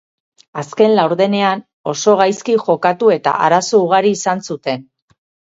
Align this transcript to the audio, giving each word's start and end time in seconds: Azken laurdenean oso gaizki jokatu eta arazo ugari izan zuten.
Azken 0.61 0.93
laurdenean 0.99 1.61
oso 1.93 2.15
gaizki 2.21 2.57
jokatu 2.63 3.13
eta 3.19 3.35
arazo 3.49 3.83
ugari 3.89 4.15
izan 4.21 4.43
zuten. 4.49 4.85